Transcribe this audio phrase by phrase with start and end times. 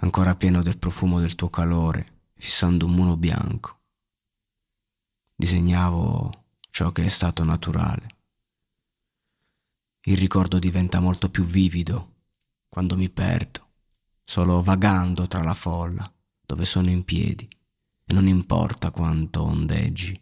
[0.00, 3.78] ancora pieno del profumo del tuo calore, fissando un muro bianco.
[5.34, 8.18] Disegnavo ciò che è stato naturale.
[10.02, 12.14] Il ricordo diventa molto più vivido
[12.68, 13.68] quando mi perdo,
[14.24, 16.10] solo vagando tra la folla,
[16.44, 17.48] dove sono in piedi,
[18.04, 20.18] e non importa quanto ondeggi.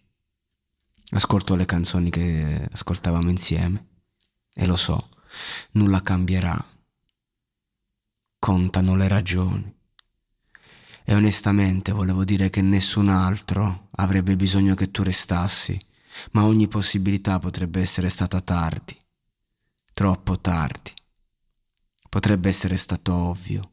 [1.10, 3.86] Ascolto le canzoni che ascoltavamo insieme
[4.52, 5.08] e lo so,
[5.72, 6.76] nulla cambierà.
[8.48, 9.76] Contano le ragioni.
[11.04, 15.78] E onestamente volevo dire che nessun altro avrebbe bisogno che tu restassi,
[16.30, 18.96] ma ogni possibilità potrebbe essere stata tardi,
[19.92, 20.90] troppo tardi.
[22.08, 23.70] Potrebbe essere stato ovvio,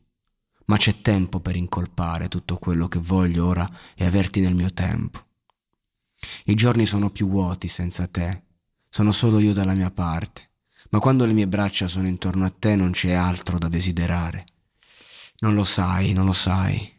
[0.65, 3.65] ma c'è tempo per incolpare tutto quello che voglio ora
[3.95, 5.25] e averti nel mio tempo.
[6.47, 8.43] I giorni sono più vuoti senza te,
[8.89, 10.49] sono solo io dalla mia parte
[10.89, 14.43] ma quando le mie braccia sono intorno a te non c'è altro da desiderare.
[15.39, 16.93] Non lo sai, non lo sai.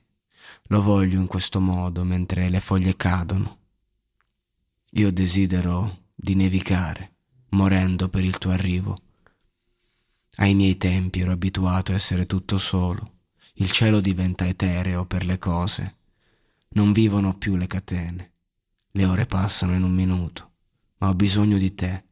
[0.69, 3.59] Lo voglio in questo modo mentre le foglie cadono.
[4.93, 7.15] Io desidero di nevicare,
[7.51, 9.01] morendo per il tuo arrivo.
[10.37, 13.15] Ai miei tempi ero abituato a essere tutto solo.
[13.55, 15.97] Il cielo diventa etereo per le cose.
[16.71, 18.33] Non vivono più le catene.
[18.91, 20.53] Le ore passano in un minuto,
[20.99, 22.05] ma ho bisogno di te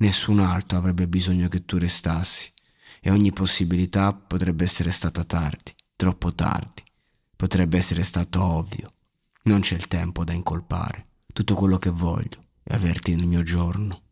[0.00, 2.50] Nessun altro avrebbe bisogno che tu restassi
[3.00, 6.82] e ogni possibilità potrebbe essere stata tardi, troppo tardi,
[7.36, 8.88] potrebbe essere stato ovvio.
[9.44, 11.06] Non c'è il tempo da incolpare.
[11.32, 14.02] Tutto quello che voglio è averti nel mio giorno.